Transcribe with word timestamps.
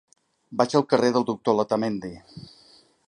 Vaig 0.61 0.73
al 0.79 0.85
carrer 0.93 1.11
del 1.17 1.27
Doctor 1.27 1.57
Letamendi. 1.59 2.11